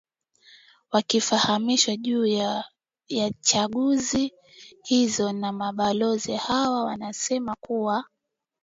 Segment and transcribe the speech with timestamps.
[0.91, 2.65] wakifahamishwa juu ya
[3.41, 4.33] chaguzi
[4.83, 8.05] hizo na mabalozi hawa wamesema kuwa